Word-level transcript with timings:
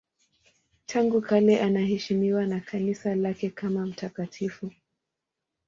Tangu 0.85 1.21
kale 1.21 1.59
anaheshimiwa 1.61 2.45
na 2.45 2.59
Kanisa 2.59 3.15
lake 3.15 3.49
kama 3.49 3.85
mtakatifu. 3.85 4.71